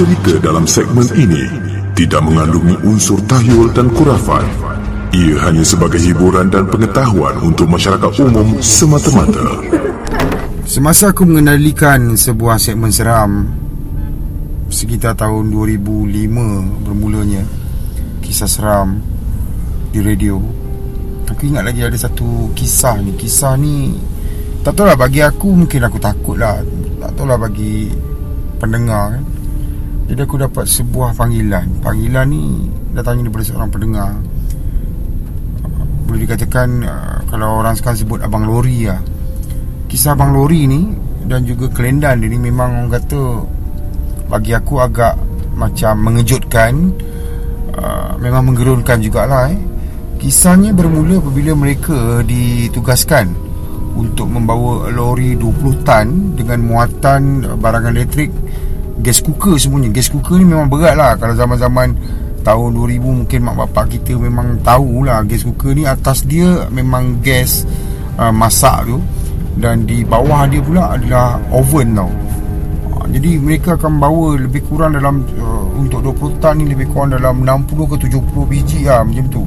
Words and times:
Cerita 0.00 0.32
dalam 0.40 0.64
segmen 0.64 1.04
ini 1.12 1.44
tidak 1.92 2.24
mengandungi 2.24 2.72
unsur 2.88 3.20
tahyul 3.28 3.68
dan 3.76 3.92
kurafat. 3.92 4.48
Ia 5.12 5.36
hanya 5.44 5.60
sebagai 5.60 6.00
hiburan 6.00 6.48
dan 6.48 6.72
pengetahuan 6.72 7.36
untuk 7.44 7.68
masyarakat 7.68 8.08
umum 8.24 8.64
semata-mata. 8.64 9.60
Semasa 10.64 11.12
aku 11.12 11.28
mengenalikan 11.28 12.16
sebuah 12.16 12.56
segmen 12.56 12.88
seram 12.88 13.44
Sekitar 14.72 15.20
tahun 15.20 15.52
2005 15.52 16.08
bermulanya 16.80 17.44
Kisah 18.24 18.48
seram 18.48 19.04
di 19.92 20.00
radio 20.00 20.40
Aku 21.28 21.44
ingat 21.44 21.68
lagi 21.68 21.84
ada 21.84 22.00
satu 22.00 22.56
kisah 22.56 22.96
ni 23.04 23.12
Kisah 23.20 23.52
ni 23.60 23.92
Tak 24.64 24.80
tahu 24.80 24.88
lah 24.88 24.96
bagi 24.96 25.20
aku 25.20 25.52
mungkin 25.52 25.84
aku 25.84 26.00
takut 26.00 26.40
lah 26.40 26.64
Tak 27.04 27.20
tahu 27.20 27.28
lah 27.28 27.36
bagi 27.36 27.92
pendengar 28.56 29.20
kan 29.20 29.39
Jadi 30.10 30.26
aku 30.26 30.42
dapat 30.42 30.66
sebuah 30.66 31.14
panggilan. 31.14 31.86
Panggilan 31.86 32.26
ni 32.26 32.66
datangnya 32.90 33.30
daripada 33.30 33.46
seorang 33.46 33.70
pendengar. 33.70 34.10
Boleh 36.10 36.26
dikatakan 36.26 36.68
uh, 36.82 37.16
Kalau 37.30 37.62
orang 37.62 37.78
sekarang 37.78 38.02
sebut 38.02 38.18
Abang 38.18 38.42
Lori 38.42 38.90
lah. 38.90 38.98
Kisah 39.86 40.18
Abang 40.18 40.34
Lori 40.34 40.66
ni 40.66 40.90
Dan 41.22 41.46
juga 41.46 41.70
kelendan 41.70 42.18
dia 42.18 42.26
ni 42.26 42.42
memang 42.42 42.82
orang 42.82 42.90
kata 42.90 43.22
Bagi 44.26 44.50
aku 44.50 44.82
agak 44.82 45.14
Macam 45.54 46.02
mengejutkan 46.02 46.90
uh, 47.78 48.18
Memang 48.18 48.50
menggerunkan 48.50 48.98
jugalah 48.98 49.54
eh. 49.54 49.62
Kisahnya 50.18 50.74
bermula 50.74 51.22
apabila 51.22 51.54
mereka 51.54 52.26
ditugaskan 52.26 53.30
untuk 53.96 54.30
membawa 54.30 54.86
lori 54.92 55.34
20 55.34 55.82
tan 55.82 56.36
dengan 56.36 56.60
muatan 56.62 57.42
barangan 57.58 57.96
elektrik 57.96 58.30
gas 59.00 59.18
cooker 59.24 59.56
semuanya. 59.56 59.90
Gas 59.90 60.12
cooker 60.12 60.36
ni 60.36 60.46
memang 60.46 60.68
berat 60.68 60.94
lah. 60.94 61.16
Kalau 61.16 61.34
zaman-zaman 61.34 61.96
tahun 62.40 62.68
2000 62.72 63.00
mungkin 63.04 63.38
mak 63.44 63.56
bapak 63.66 63.98
kita 63.98 64.16
memang 64.16 64.60
tahulah 64.64 65.24
gas 65.24 65.42
cooker 65.44 65.72
ni. 65.74 65.88
Atas 65.88 66.24
dia 66.24 66.68
memang 66.68 67.20
gas 67.24 67.64
uh, 68.20 68.32
masak 68.32 68.86
tu. 68.86 69.00
Dan 69.60 69.84
di 69.84 70.06
bawah 70.06 70.48
dia 70.48 70.62
pula 70.62 70.96
adalah 70.96 71.36
oven 71.52 71.96
tau. 71.96 72.08
Uh, 72.96 73.06
jadi 73.10 73.30
mereka 73.40 73.76
akan 73.76 74.00
bawa 74.00 74.38
lebih 74.40 74.62
kurang 74.68 74.96
dalam 74.96 75.26
uh, 75.40 75.64
untuk 75.76 76.04
20 76.04 76.40
tan 76.40 76.60
ni 76.60 76.68
lebih 76.68 76.88
kurang 76.92 77.16
dalam 77.16 77.44
60 77.44 77.90
ke 77.96 77.96
70 78.08 78.52
biji 78.52 78.80
lah 78.86 79.04
macam 79.04 79.26
tu. 79.28 79.42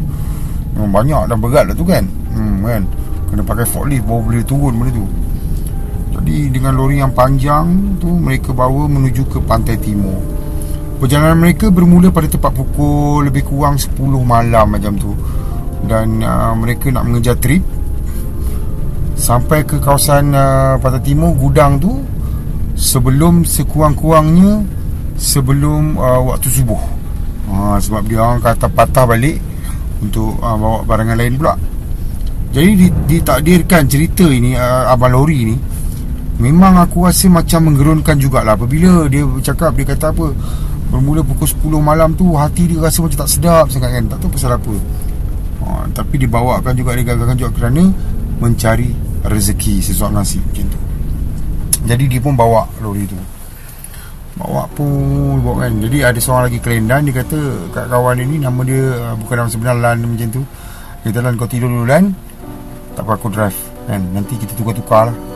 Memang 0.74 0.92
banyak 0.92 1.22
dan 1.30 1.38
berat 1.38 1.66
lah 1.70 1.76
tu 1.78 1.86
kan. 1.86 2.04
Hmm, 2.34 2.66
kan? 2.66 2.84
Kena 3.30 3.42
pakai 3.46 3.66
forklift 3.66 4.06
baru 4.06 4.22
boleh 4.26 4.46
turun 4.46 4.74
benda 4.78 4.94
tu 4.94 5.23
Jadi 6.24 6.56
dengan 6.56 6.72
lori 6.80 7.04
yang 7.04 7.12
panjang 7.12 8.00
tu 8.00 8.08
Mereka 8.08 8.56
bawa 8.56 8.88
menuju 8.88 9.28
ke 9.28 9.44
pantai 9.44 9.76
timur. 9.76 10.16
Perjalanan 11.04 11.36
mereka 11.36 11.68
bermula 11.68 12.16
pada 12.16 12.32
tepat 12.32 12.56
pukul 12.56 13.28
lebih 13.28 13.44
kurang 13.44 13.76
10 13.76 13.92
malam 14.24 14.72
macam 14.72 14.96
tu. 14.96 15.12
Dan 15.84 16.24
uh, 16.24 16.56
mereka 16.56 16.88
nak 16.96 17.04
mengejar 17.04 17.36
trip 17.44 17.60
Sampai 19.20 19.68
ke 19.68 19.84
kawasan 19.84 20.32
uh, 20.32 20.80
pantai 20.80 21.04
timur 21.04 21.36
gudang 21.36 21.76
tu 21.76 22.00
Sebelum 22.80 23.44
sekurang-kurangnya 23.44 24.64
Sebelum 25.20 26.00
uh, 26.00 26.24
waktu 26.32 26.48
subuh. 26.48 26.80
Ha, 27.52 27.84
Sebab 27.84 28.08
dia 28.08 28.24
orang 28.24 28.40
kata 28.40 28.72
patah 28.72 29.04
balik 29.04 29.44
untuk 30.00 30.36
uh, 30.40 30.56
bawa 30.60 30.80
barangan 30.84 31.16
lain 31.16 31.36
pula. 31.40 31.56
Jadi 32.54 32.92
ditakdirkan 33.08 33.88
cerita 33.88 34.28
ini 34.28 34.54
uh, 34.54 34.92
abang 34.92 35.16
lori 35.16 35.40
ni 35.48 35.56
memang 36.42 36.82
aku 36.82 37.06
rasa 37.06 37.30
macam 37.30 37.70
menggerunkan 37.70 38.18
jugalah. 38.18 38.58
Apabila 38.58 39.06
dia 39.10 39.26
bercakap 39.26 39.76
dia 39.78 39.86
kata 39.94 40.14
apa 40.14 40.34
bermula 40.90 41.26
pukul 41.26 41.50
10 41.50 41.82
malam 41.82 42.14
tu 42.14 42.38
hati 42.38 42.70
dia 42.70 42.78
rasa 42.82 43.02
macam 43.02 43.26
tak 43.26 43.30
sedap 43.30 43.66
sangat 43.70 43.90
kan. 44.00 44.04
Tak 44.10 44.18
tahu 44.24 44.30
pasal 44.34 44.58
apa. 44.58 44.74
Uh, 45.64 45.84
tapi 45.94 46.16
dibawakan 46.20 46.74
juga 46.76 46.98
digagalkan 46.98 47.38
juga 47.38 47.52
kerana 47.56 47.88
mencari 48.42 48.92
rezeki 49.24 49.80
sesuap 49.80 50.12
nasi 50.12 50.42
macam 50.42 50.66
tu. 50.68 50.80
Jadi 51.84 52.04
dia 52.08 52.20
pun 52.24 52.34
bawa 52.34 52.68
lori 52.82 53.06
tu. 53.06 53.18
Bawa 54.34 54.66
pun 54.74 55.40
bawa 55.44 55.68
kan. 55.68 55.78
Jadi 55.78 55.98
ada 56.02 56.18
seorang 56.18 56.50
lagi 56.50 56.58
kelendan 56.58 57.06
Dia 57.06 57.22
kata 57.22 57.70
kat 57.70 57.86
kawan 57.86 58.18
dia 58.18 58.26
ni 58.26 58.42
Nama 58.42 58.62
dia 58.66 58.82
uh, 58.98 59.14
bukan 59.22 59.46
nama 59.46 59.50
sebenar 59.54 59.78
Lan 59.78 60.02
macam 60.10 60.30
tu. 60.34 60.42
Dia 61.06 61.14
kata 61.14 61.20
Lan 61.22 61.34
kau 61.38 61.46
tidur 61.46 61.70
dulu 61.70 61.86
Lan. 61.86 62.10
Tak 62.98 63.06
apa 63.06 63.14
aku 63.14 63.30
drive 63.30 63.54
kan. 63.86 64.02
Nanti 64.10 64.34
kita 64.42 64.58
tukar-tukar 64.58 65.14
lah 65.14 65.33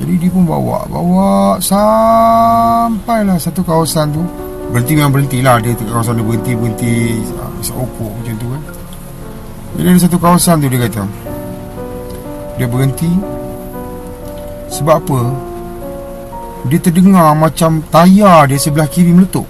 Jadi 0.00 0.14
dia 0.16 0.30
pun 0.32 0.48
bawa 0.48 0.88
Bawa 0.88 1.60
Sampailah 1.60 3.36
satu 3.36 3.60
kawasan 3.60 4.16
tu. 4.16 4.24
Berhenti 4.72 4.96
memang 4.96 5.12
berhenti 5.12 5.38
lah 5.44 5.60
Dia 5.60 5.76
kawasan 5.76 6.16
dia 6.16 6.24
berhenti-berhenti 6.24 7.20
uh, 7.36 7.52
Seokok 7.60 8.10
macam 8.16 8.34
tu 8.40 8.46
kan. 8.48 8.62
Jadi 9.76 9.86
ada 9.86 10.00
satu 10.00 10.16
kawasan 10.16 10.64
tu 10.64 10.66
dia 10.72 10.80
kata. 10.88 11.04
Dia 12.56 12.66
berhenti. 12.66 13.12
Sebab 14.72 14.96
apa? 15.04 15.20
Dia 16.72 16.78
terdengar 16.80 17.32
macam 17.36 17.80
tayar 17.92 18.48
dia 18.48 18.56
sebelah 18.56 18.88
kiri 18.88 19.12
meletup. 19.12 19.44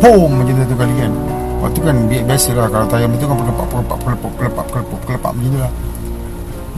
Pom 0.00 0.30
macam 0.30 0.54
tu 0.62 0.76
kali 0.78 0.94
kan. 0.94 1.12
Lepas 1.12 1.70
tu 1.76 1.80
kan 1.84 1.96
biasalah 2.08 2.66
kalau 2.72 2.86
tayar 2.88 3.06
meletup 3.10 3.28
kan 3.34 3.38
pelepak 3.44 3.66
pelepak 3.68 3.98
pelepak 4.00 4.30
pelepak 4.38 4.66
pelepak 4.72 4.98
pelepak 5.04 5.30
macam 5.34 5.50
tu 5.50 5.58
lah 5.60 5.72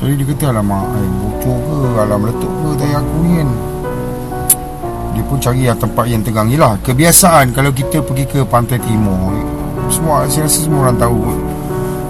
Jadi 0.03 0.19
dia 0.19 0.27
kata 0.35 0.45
alamak 0.51 0.83
eh, 0.99 1.11
bocor 1.23 1.57
ke? 1.63 1.79
Alam 2.03 2.19
meletup 2.27 2.51
ke? 2.51 2.69
Tayar 2.75 2.99
aku 2.99 3.17
ni 3.23 3.31
kan. 3.39 3.49
Dia 5.15 5.23
pun 5.31 5.39
cari 5.39 5.61
yang 5.63 5.79
tempat 5.79 6.05
yang 6.11 6.23
tegang 6.27 6.49
Yelah 6.51 6.75
kebiasaan 6.83 7.55
kalau 7.55 7.71
kita 7.71 8.03
pergi 8.03 8.25
ke 8.25 8.41
pantai 8.49 8.81
timur 8.81 9.31
Semua 9.93 10.25
saya 10.25 10.49
rasa 10.49 10.59
semua 10.65 10.89
orang 10.89 10.97
tahu 10.97 11.21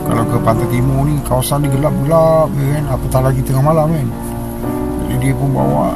Kalau 0.08 0.24
ke 0.24 0.36
pantai 0.40 0.66
timur 0.72 1.04
ni 1.04 1.20
kawasan 1.28 1.66
ni 1.66 1.68
gelap-gelap 1.68 2.48
kan. 2.48 2.82
Apatah 2.88 3.20
lagi 3.28 3.44
tengah 3.44 3.60
malam 3.60 3.92
kan? 3.92 4.08
Jadi 5.12 5.28
dia 5.28 5.36
pun 5.36 5.52
bawa 5.52 5.92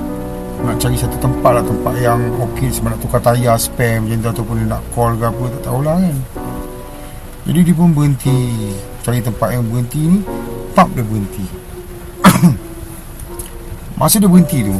nak 0.69 0.77
cari 0.77 0.97
satu 1.01 1.17
tempat 1.17 1.53
lah 1.53 1.65
tempat 1.65 1.95
yang 1.97 2.21
okey 2.51 2.69
sebab 2.69 2.93
nak 2.93 3.01
tukar 3.01 3.21
tayar 3.25 3.57
spare 3.57 4.05
macam 4.05 4.19
tu 4.21 4.29
ataupun 4.37 4.55
dia 4.61 4.69
nak 4.69 4.83
call 4.93 5.17
ke 5.17 5.25
apa 5.25 5.45
tak 5.49 5.63
tahulah 5.65 5.97
kan. 5.97 6.17
Jadi 7.49 7.61
dia 7.65 7.73
pun 7.73 7.89
berhenti. 7.97 8.39
Cari 9.01 9.25
tempat 9.25 9.49
yang 9.57 9.65
berhenti 9.65 10.01
ni 10.05 10.19
pub 10.77 10.89
dia 10.93 11.01
berhenti 11.01 11.66
masa 13.97 14.21
dia 14.21 14.29
berhenti 14.29 14.61
tu 14.65 14.77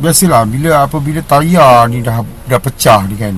biasalah 0.00 0.42
bila 0.46 0.86
apabila 0.86 1.20
tayar 1.24 1.90
ni 1.90 2.00
dah 2.00 2.22
dah 2.46 2.60
pecah 2.60 3.02
ni 3.10 3.16
kan 3.18 3.34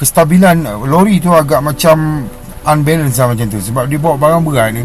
kestabilan 0.00 0.64
lori 0.88 1.20
tu 1.20 1.28
agak 1.30 1.60
macam 1.60 2.24
unbalance 2.64 3.20
lah 3.20 3.36
macam 3.36 3.46
tu 3.52 3.60
sebab 3.60 3.84
dia 3.86 4.00
bawa 4.00 4.16
barang 4.16 4.42
berat 4.42 4.72
ni 4.72 4.84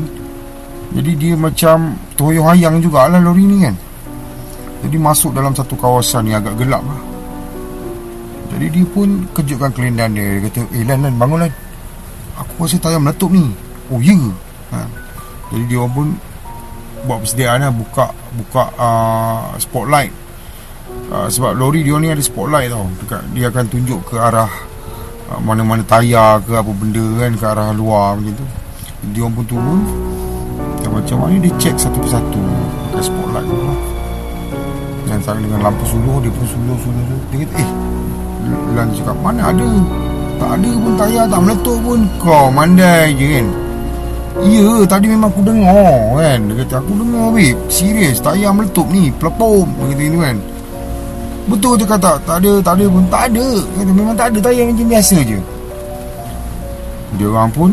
jadi 1.00 1.12
dia 1.16 1.34
macam 1.38 1.96
toyong 2.18 2.50
hayang 2.50 2.82
jugalah 2.84 3.22
lori 3.22 3.46
ni 3.46 3.58
kan 3.64 3.76
jadi 4.80 4.98
masuk 4.98 5.36
dalam 5.36 5.52
satu 5.52 5.76
kawasan 5.76 6.32
yang 6.32 6.40
agak 6.40 6.56
gelap 6.64 6.80
lah. 6.84 7.02
Jadi 8.56 8.66
dia 8.80 8.86
pun 8.88 9.28
kejutkan 9.36 9.72
kelindan 9.76 10.16
dia. 10.16 10.40
Dia 10.40 10.50
kata, 10.50 10.60
eh 10.74 10.84
Lan, 10.88 11.00
Lan, 11.06 11.14
bangun 11.20 11.40
Lan. 11.46 11.54
Aku 12.40 12.64
rasa 12.64 12.80
tayar 12.80 13.04
meletup 13.04 13.30
ni. 13.30 13.52
Oh, 13.92 14.00
ya 14.00 14.16
ha. 14.72 14.88
Jadi 15.52 15.64
dia 15.68 15.84
pun 15.92 16.16
buat 17.10 17.26
persediaan 17.26 17.66
lah. 17.66 17.74
Buka, 17.74 18.14
buka 18.38 18.64
uh, 18.78 19.58
spotlight. 19.58 20.14
Uh, 21.10 21.26
sebab 21.26 21.58
lori 21.58 21.82
dia 21.82 21.98
ni 21.98 22.14
ada 22.14 22.22
spotlight 22.22 22.70
tau. 22.70 22.86
Dekat, 23.02 23.26
dia 23.34 23.50
akan 23.50 23.66
tunjuk 23.66 24.00
ke 24.06 24.16
arah 24.22 24.50
uh, 25.34 25.42
mana-mana 25.42 25.82
tayar 25.82 26.38
ke 26.46 26.54
apa 26.54 26.70
benda 26.70 27.02
kan. 27.18 27.32
Ke 27.34 27.46
arah 27.50 27.74
luar 27.74 28.22
macam 28.22 28.38
tu. 28.38 28.46
Dia 29.18 29.26
pun 29.26 29.46
turun. 29.50 29.82
Dan 30.86 30.94
macam 30.94 31.26
mana 31.26 31.42
dia 31.42 31.54
cek 31.58 31.76
satu 31.82 31.98
persatu. 31.98 32.42
Dekat 32.94 33.04
spotlight 33.10 33.50
tu 33.50 33.58
lah. 33.66 33.80
Yang 35.10 35.22
sama 35.26 35.42
dengan 35.42 35.60
lampu 35.66 35.84
suluh 35.90 36.22
Dia 36.22 36.30
pun 36.30 36.46
suluh 36.46 36.78
suluh 36.78 37.04
suluh 37.10 37.24
Dia 37.34 37.38
kata 37.42 37.56
eh 37.58 37.70
Lan 38.78 38.88
cakap 38.94 39.18
mana 39.26 39.42
ada 39.50 39.70
Tak 40.38 40.50
ada 40.62 40.72
pun 40.78 40.94
tayar 41.02 41.26
tak 41.26 41.40
meletup 41.42 41.78
pun 41.82 42.00
Kau 42.22 42.46
mandai 42.54 43.18
je 43.18 43.26
kan 43.26 43.48
Ya 44.40 44.88
tadi 44.88 45.12
memang 45.12 45.28
aku 45.28 45.44
dengar 45.44 46.16
kan? 46.16 46.40
Dia 46.48 46.56
kata 46.64 46.76
aku 46.80 46.96
dengar 46.96 47.36
weh 47.36 47.52
Serius 47.68 48.24
tayar 48.24 48.56
meletup 48.56 48.88
ni. 48.88 49.12
Pelepom 49.20 49.68
Dia 49.68 49.86
kata 49.92 50.04
ni 50.08 50.18
kan? 50.18 50.38
Betul 51.50 51.74
dia 51.76 51.88
kata 51.90 52.12
Tak 52.24 52.38
ada 52.40 52.52
tak 52.64 52.74
ada 52.80 52.86
pun 52.88 53.04
Tak 53.12 53.24
ada. 53.34 53.48
Dia 53.60 53.78
kata 53.84 53.92
memang 53.92 54.16
tak 54.16 54.28
ada 54.32 54.40
tayar 54.40 54.64
macam 54.72 54.88
biasa 54.88 55.18
je. 55.28 55.40
Dia 57.20 57.28
orang 57.28 57.52
pun 57.52 57.72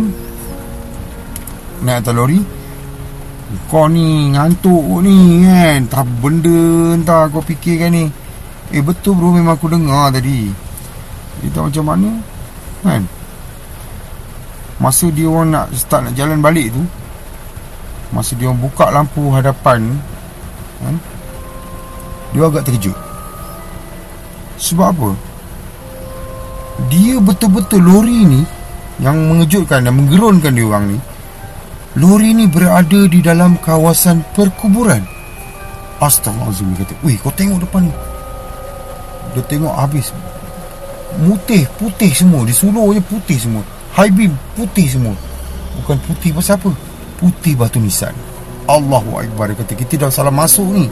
Naik 1.86 2.02
atas 2.02 2.14
lori. 2.16 2.40
Kau 3.70 3.86
ni 3.86 4.34
ngantuk 4.34 5.06
ni 5.06 5.46
kan? 5.46 5.86
Tak 5.86 6.02
benda 6.18 6.58
entah 6.98 7.30
kau 7.30 7.44
fikirkan 7.44 7.94
ni. 7.94 8.04
Eh 8.74 8.82
betul 8.82 9.14
bro. 9.14 9.30
Memang 9.30 9.54
aku 9.54 9.70
dengar 9.70 10.10
tadi. 10.10 10.50
Kita 11.46 11.62
macam 11.62 11.84
mana 11.84 12.10
Kan 12.82 13.04
Masa 14.76 15.08
dia 15.08 15.24
orang 15.24 15.56
nak 15.56 15.66
start 15.72 16.04
nak 16.04 16.14
jalan 16.20 16.44
balik 16.44 16.68
tu 16.68 16.84
Masa 18.12 18.36
dia 18.36 18.52
orang 18.52 18.60
buka 18.60 18.92
lampu 18.92 19.32
hadapan 19.32 19.96
kan, 20.84 20.96
Dia 22.36 22.44
agak 22.44 22.68
terkejut. 22.68 22.96
Sebab 24.60 24.88
apa? 24.92 25.10
Dia 26.92 27.16
betul-betul 27.16 27.80
lori 27.80 28.20
ni 28.28 28.42
Yang 29.00 29.16
mengejutkan 29.16 29.88
dan 29.88 29.96
menggerunkan 29.96 30.52
dia 30.52 30.64
orang 30.68 30.84
ni. 30.92 30.98
Lori 31.96 32.36
ni 32.36 32.44
berada 32.44 33.08
di 33.08 33.24
dalam 33.24 33.56
kawasan 33.56 34.20
perkuburan. 34.36 35.00
Astaghfirullahaladzim 36.04 36.76
Dia 36.76 36.84
kata 36.84 36.94
Weh 37.00 37.16
kau 37.16 37.32
tengok 37.32 37.64
depan 37.64 37.88
ni. 37.88 37.94
Dia 39.32 39.42
tengok 39.48 39.72
habis. 39.72 40.12
Mutih 41.16 41.64
Putih 41.80 42.12
semua. 42.12 42.44
Di 42.44 42.52
sulurnya 42.52 43.00
putih 43.00 43.40
semua 43.40 43.64
High 43.96 44.12
beam 44.12 44.36
Putih 44.52 44.92
semua. 44.92 45.16
Bukan 45.80 45.96
putih 46.04 46.36
pasal 46.36 46.60
apa? 46.60 46.70
Putih 47.16 47.56
batu 47.56 47.80
nisan. 47.80 48.12
Allahu 48.68 49.16
Akbar 49.16 49.48
Dia 49.48 49.56
kata 49.56 49.72
kita 49.72 49.94
dah 49.96 50.12
salah 50.12 50.28
masuk 50.28 50.68
ni. 50.68 50.84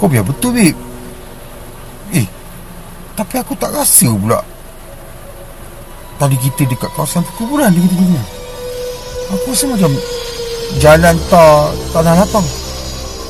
Kau 0.00 0.08
biar 0.08 0.24
betul 0.24 0.56
babe 0.56 0.72
Eh 2.16 2.24
Tapi 3.12 3.34
aku 3.36 3.52
tak 3.60 3.76
rasa 3.76 4.08
pula. 4.08 4.40
Tadi 6.16 6.36
kita 6.40 6.64
dekat 6.64 6.88
kawasan 6.96 7.20
perkuburan 7.28 7.68
Dia 7.76 7.84
kata 7.84 7.94
gini. 8.00 8.20
Aku 9.36 9.52
rasa 9.52 9.64
macam 9.68 9.92
Jalan 10.80 11.16
tak 11.28 11.76
Tanah 11.92 12.24
lapang. 12.24 12.46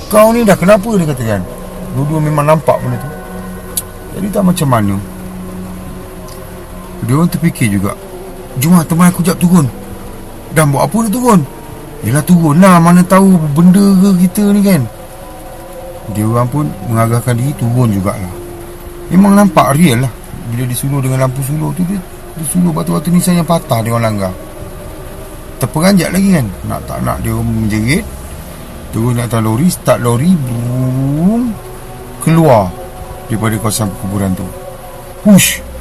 Kau 0.07 0.31
ni 0.31 0.47
dah 0.47 0.55
kenapa 0.55 0.87
dia 0.95 1.11
kata 1.11 1.23
kan? 1.27 1.43
Dua-dua 1.99 2.23
memang 2.23 2.47
nampak 2.47 2.79
benda 2.79 3.03
tu. 3.03 3.11
Jadi 4.15 4.27
tak 4.31 4.47
macam 4.47 4.69
mana. 4.71 4.95
Dia 7.03 7.19
orang 7.19 7.27
terfikir 7.27 7.75
juga 7.75 7.99
Jom 8.63 8.79
lah 8.79 8.87
teman 8.87 9.11
aku 9.11 9.21
jap 9.27 9.39
turun. 9.39 9.67
Dan 10.55 10.71
buat 10.71 10.87
apa 10.87 10.97
dia 11.07 11.13
turun? 11.19 11.41
Yelah 12.05 12.23
turun 12.23 12.63
lah 12.63 12.79
Mana 12.79 13.03
tahu 13.03 13.35
benda 13.57 13.83
ke 13.99 14.29
kita 14.29 14.55
ni 14.55 14.63
kan. 14.63 14.83
Dia 16.15 16.23
orang 16.23 16.47
pun 16.47 16.69
Mengarahkan 16.87 17.35
diri 17.35 17.51
turun 17.59 17.91
jugalah. 17.91 18.35
Memang 19.11 19.35
nampak 19.35 19.75
real 19.75 20.07
lah. 20.07 20.13
Bila 20.55 20.69
disulur 20.71 21.03
dengan 21.03 21.27
lampu 21.27 21.43
sulur 21.43 21.75
tu 21.75 21.83
Dia, 21.89 21.99
dia 22.39 22.47
sulur 22.47 22.71
batu-batu 22.71 23.11
nisan 23.11 23.43
yang 23.43 23.49
patah 23.49 23.83
Dia 23.83 23.91
orang 23.91 24.15
langgar. 24.15 24.33
Terperanjat 25.59 26.15
lagi 26.15 26.29
kan. 26.39 26.47
Nak 26.71 26.81
tak 26.87 26.99
nak 27.03 27.19
dia 27.25 27.35
menjerit. 27.35 28.05
Turun 28.95 29.19
atas 29.19 29.43
lori 29.43 29.67
Start 29.67 29.99
lori 29.99 30.31
Boom 30.39 31.51
Keluar 32.23 32.71
Daripada 33.27 33.59
kawasan 33.59 33.91
perkuburan 33.91 34.31
tu 34.39 34.47
Push 35.27 35.74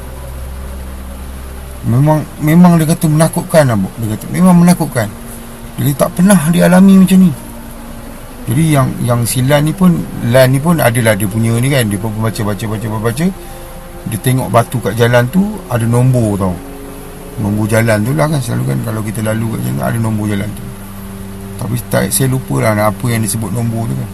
Memang 1.83 2.23
Memang 2.39 2.79
dia 2.79 2.87
kata 2.87 3.05
menakutkan 3.11 3.67
lah, 3.67 3.77
Dia 3.99 4.15
kata. 4.15 4.25
Memang 4.31 4.55
menakutkan. 4.63 5.07
Jadi 5.79 5.91
tak 5.97 6.09
pernah 6.15 6.39
dialami 6.53 7.03
macam 7.03 7.19
ni. 7.19 7.31
Jadi 8.47 8.63
yang 8.71 8.87
Yang 9.03 9.21
silan 9.27 9.61
ni 9.67 9.73
pun 9.75 9.91
Lan 10.31 10.47
ni 10.51 10.59
pun 10.63 10.79
adalah 10.79 11.15
dia 11.15 11.27
punya 11.27 11.55
ni 11.59 11.67
kan. 11.67 11.83
Dia 11.87 11.99
pun 11.99 12.11
baca 12.15 12.41
baca 12.43 12.65
baca 12.67 12.87
baca 12.87 13.25
Dia 14.07 14.17
tengok 14.19 14.47
batu 14.47 14.77
kat 14.79 14.95
jalan 14.95 15.27
tu 15.27 15.43
Ada 15.67 15.83
nombor 15.83 16.39
tau. 16.39 16.55
Nombor 17.41 17.65
jalan 17.67 17.99
tu 18.05 18.15
lah 18.15 18.31
kan 18.31 18.39
Selalu 18.39 18.63
kan. 18.71 18.77
Kalau 18.87 19.01
kita 19.03 19.19
lalu 19.19 19.59
kat 19.59 19.59
jalan 19.67 19.83
Ada 19.83 19.97
nombor 19.99 20.25
jalan 20.31 20.47
tu. 20.55 20.63
Tapi 21.53 21.75
tak, 21.91 22.11
saya 22.11 22.31
lupa 22.31 22.63
lah 22.63 22.91
Apa 22.91 23.05
yang 23.11 23.19
disebut 23.19 23.51
nombor 23.51 23.91
tu 23.91 23.95
kan. 23.99 24.09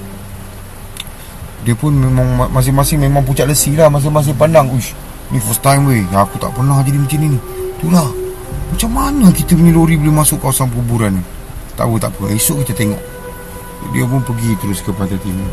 Dia 1.70 1.76
pun 1.78 1.94
memang 1.94 2.50
Masing-masing 2.50 2.98
memang 2.98 3.22
pucat 3.22 3.46
lesi 3.46 3.78
lah 3.78 3.94
Masing-masing 3.94 4.34
pandang. 4.34 4.66
Uish 4.74 5.09
Ni 5.30 5.38
first 5.38 5.62
time 5.62 5.86
weh. 5.86 6.02
Aku 6.10 6.42
tak 6.42 6.54
pernah 6.58 6.82
jadi 6.82 6.98
macam 6.98 7.20
ni 7.22 7.38
Itulah. 7.78 8.10
Macam 8.70 8.90
mana 8.94 9.30
kita 9.34 9.54
punya 9.58 9.74
lori 9.74 9.98
Boleh 9.98 10.14
masuk 10.22 10.42
kawasan 10.42 10.70
kuburan 10.74 11.18
ni? 11.18 11.24
Tahu 11.78 12.02
tak 12.02 12.12
apa. 12.18 12.34
Esok 12.34 12.66
kita 12.66 12.74
tengok. 12.76 13.02
Dia 13.96 14.04
pun 14.04 14.22
pergi 14.26 14.52
terus 14.60 14.84
ke 14.84 14.92
Pantai 14.92 15.22
Timur. 15.24 15.48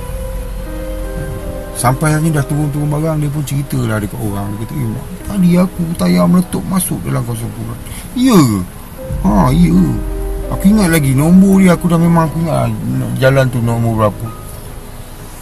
Sampai 1.77 2.17
hari 2.17 2.29
ni 2.29 2.31
dah 2.33 2.41
turun-turun 2.41 2.89
barang 2.89 3.21
Dia 3.21 3.29
pun 3.29 3.45
cerita 3.45 3.77
lah 3.85 4.01
dekat 4.01 4.17
orang. 4.17 4.49
Dia 4.57 4.65
kata 4.65 4.75
eh, 4.81 4.89
mak, 4.89 5.05
Tadi 5.29 5.51
aku 5.61 5.83
tayar 6.01 6.25
meletup 6.25 6.65
Masuk 6.73 6.97
dalam 7.05 7.21
kawasan 7.29 7.53
kuburan 7.53 7.79
Ya? 8.17 8.41
Ha 9.29 9.53
ya 9.53 9.77
Aku 10.57 10.65
ingat 10.73 10.89
lagi 10.89 11.13
Nombor 11.13 11.61
dia 11.61 11.77
aku 11.77 11.85
dah 11.93 12.01
memang 12.01 12.33
Aku 12.33 12.49
ingat 12.49 12.73
lah, 12.73 13.13
Jalan 13.21 13.53
tu 13.53 13.61
nombor 13.61 13.93
berapa. 14.09 14.27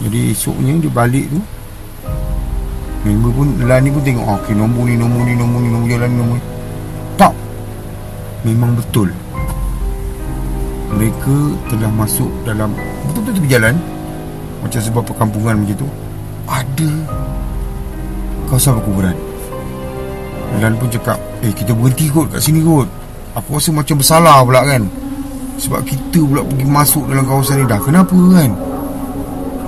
Jadi 0.03 0.35
esoknya 0.35 0.75
dia 0.75 0.91
balik 0.91 1.31
tu 1.31 1.39
Member 3.05 3.31
pun 3.37 3.47
Lan 3.69 3.85
ni 3.85 3.93
pun 3.93 4.01
tengok 4.01 4.25
oh, 4.25 4.35
Okay 4.41 4.57
nombor 4.57 4.89
ni 4.89 4.97
Nombor 4.97 5.21
ni 5.29 5.37
Nombor 5.37 5.61
ni 5.61 5.69
Nombor 5.69 5.87
jalan 5.93 6.09
ni 6.09 6.17
Nombor 6.17 6.37
ni. 6.41 6.45
Tak. 7.15 7.33
Memang 8.41 8.73
betul. 8.73 9.09
Mereka 10.97 11.35
telah 11.69 11.91
masuk 11.93 12.29
dalam 12.49 12.73
Betul-betul 13.05 13.33
tepi 13.37 13.49
jalan. 13.53 13.75
Macam 14.65 14.79
sebuah 14.81 15.03
perkampungan 15.05 15.53
macam 15.61 15.77
tu. 15.77 15.89
Ada 16.49 16.91
Kawasan 18.49 18.77
perkuburan. 18.81 19.17
Lan 20.61 20.73
pun 20.77 20.89
cakap 20.89 21.17
Eh 21.45 21.53
kita 21.53 21.77
berhenti 21.77 22.09
kot 22.09 22.33
kat 22.33 22.41
sini 22.41 22.65
kot. 22.65 22.89
Aku 23.37 23.61
rasa 23.61 23.69
macam 23.69 24.01
bersalah 24.01 24.41
pula 24.41 24.61
kan. 24.65 24.81
Sebab 25.61 25.81
kita 25.85 26.21
pula 26.25 26.41
pergi 26.41 26.67
masuk 26.67 27.03
dalam 27.09 27.25
kawasan 27.25 27.61
ni 27.61 27.65
dah. 27.69 27.79
Kenapa 27.81 28.17
kan? 28.33 28.49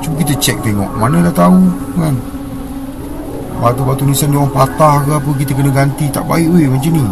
Cuba 0.01 0.13
kita 0.21 0.33
cek 0.37 0.57
tengok 0.61 0.91
Mana 0.93 1.25
dah 1.25 1.33
tahu 1.33 1.57
kan 1.97 2.13
Batu-batu 3.57 4.05
nisan 4.05 4.29
dia 4.29 4.37
orang 4.37 4.53
patah 4.53 5.01
ke 5.01 5.11
apa 5.17 5.29
Kita 5.41 5.51
kena 5.57 5.71
ganti. 5.73 6.05
Tak 6.13 6.23
baik 6.29 6.47
weh 6.53 6.69
macam 6.69 6.93
ni. 6.93 7.05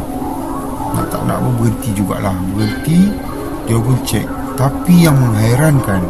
Nak 0.96 1.06
tak 1.10 1.22
nak 1.26 1.38
pun 1.42 1.54
berhenti 1.58 1.90
jugalah. 1.98 2.36
Berhenti 2.54 3.00
Dia 3.66 3.78
pun 3.82 3.98
cek 4.06 4.26
Tapi 4.54 4.94
yang 5.04 5.18
menghairankan 5.18 6.02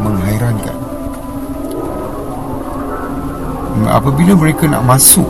Menghairankan 0.00 0.76
Apabila 3.88 4.34
mereka 4.34 4.66
nak 4.66 4.82
masuk 4.82 5.28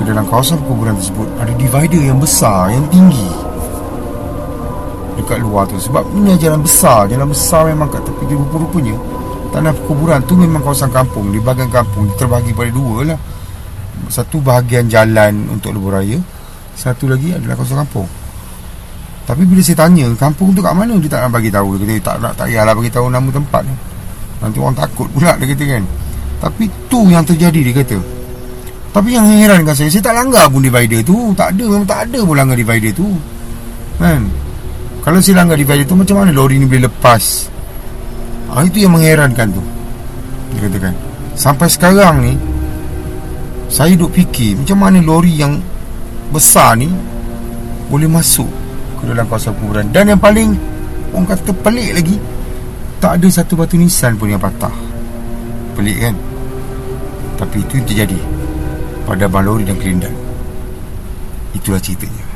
Ke 0.00 0.02
dalam 0.02 0.26
kawasan 0.26 0.58
perkuburan 0.66 0.98
tersebut 0.98 1.30
Ada 1.38 1.52
divider 1.54 2.02
yang 2.02 2.18
besar 2.18 2.74
Yang 2.74 2.86
tinggi 2.90 3.30
Dekat 5.14 5.38
luar 5.42 5.66
tu. 5.66 5.78
Sebab 5.78 6.06
ini 6.14 6.38
jalan 6.38 6.62
besar. 6.62 7.10
Jalan 7.10 7.30
besar 7.30 7.70
memang 7.70 7.90
kat 7.90 8.02
tepi 8.02 8.34
Rupa-rupanya 8.34 8.96
Tanah 9.48 9.72
perkuburan 9.72 10.20
tu 10.28 10.36
memang 10.36 10.60
kawasan 10.60 10.92
kampung. 10.92 11.32
Di 11.32 11.40
bahagian 11.40 11.72
kampung 11.72 12.08
terbagi 12.20 12.52
pada 12.52 12.70
dua 12.72 13.14
lah. 13.14 13.18
Satu 14.12 14.38
bahagian 14.38 14.86
jalan 14.86 15.50
untuk 15.50 15.74
lebuh 15.74 15.90
raya 15.90 16.14
Satu 16.78 17.10
lagi 17.10 17.34
adalah 17.34 17.58
kawasan 17.58 17.82
kampung. 17.82 18.08
Tapi 19.28 19.42
bila 19.44 19.60
saya 19.60 19.84
tanya 19.84 20.08
Kampung 20.14 20.54
tu 20.54 20.62
kat 20.62 20.72
mana? 20.72 20.94
Dia 20.96 21.10
tak 21.10 21.20
nak 21.26 21.30
bagi 21.36 21.50
tahu. 21.50 21.76
Dia 21.80 21.84
kata 21.84 22.00
tak 22.04 22.16
nak 22.22 22.32
tak 22.36 22.46
payahlah 22.48 22.74
bagi 22.76 22.90
tahu 22.92 23.06
nama 23.08 23.28
tempat 23.28 23.62
ni. 23.64 23.74
Nanti 24.38 24.56
orang 24.62 24.76
takut 24.78 25.08
pula 25.10 25.34
dia 25.34 25.46
kata 25.50 25.64
kan. 25.66 25.84
Tapi 26.38 26.64
tu 26.86 27.00
yang 27.10 27.24
terjadi 27.26 27.60
dia 27.60 27.74
kata. 27.82 27.98
Tapi 28.88 29.08
yang 29.12 29.26
herankan 29.28 29.74
saya 29.76 29.92
Saya 29.92 30.00
tak 30.00 30.14
langgar 30.16 30.46
pun 30.48 30.62
divider 30.62 31.00
tu. 31.02 31.32
Tak 31.34 31.56
ada 31.56 31.64
memang 31.64 31.88
tak 31.88 32.08
ada 32.08 32.18
pun 32.22 32.34
langgar 32.36 32.56
divider 32.56 32.92
tu. 32.94 33.08
Kan? 33.98 34.22
Kalau 35.02 35.18
saya 35.18 35.42
langgar 35.42 35.58
divider 35.58 35.82
tu 35.82 35.98
Macam 35.98 36.22
mana 36.22 36.30
lori 36.30 36.54
ni 36.54 36.70
boleh 36.70 36.86
lepas 36.86 37.50
Ha, 38.48 38.64
itu 38.64 38.84
yang 38.84 38.96
mengherankan 38.96 39.52
tu. 39.52 39.62
Dia 40.54 40.68
katakan 40.68 40.94
Sampai 41.36 41.68
sekarang 41.68 42.24
ni 42.24 42.34
Saya 43.68 43.92
duk 43.94 44.16
fikir 44.16 44.56
Macam 44.58 44.78
mana 44.80 44.98
lori 45.04 45.36
yang 45.36 45.60
Besar 46.32 46.76
ni 46.76 46.88
Boleh 47.88 48.08
masuk 48.08 48.48
Ke 49.00 49.12
dalam 49.12 49.28
kawasan 49.28 49.52
kuburan 49.60 49.88
Dan 49.92 50.12
yang 50.12 50.20
paling 50.20 50.56
Orang 51.12 51.28
kata 51.28 51.52
pelik 51.52 51.90
lagi 51.96 52.16
Tak 53.00 53.20
ada 53.20 53.28
satu 53.28 53.56
batu 53.56 53.78
nisan 53.80 54.16
pun 54.16 54.28
yang 54.28 54.40
patah. 54.40 54.72
Pelik 55.76 55.96
kan? 56.00 56.14
Tapi 57.38 57.62
itu 57.62 57.80
yang 57.80 57.86
terjadi 57.86 58.18
Pada 59.08 59.24
abang 59.24 59.46
lori 59.46 59.64
dan 59.64 59.80
kelindan. 59.80 60.12
Itulah 61.56 61.80
ceritanya 61.80 62.27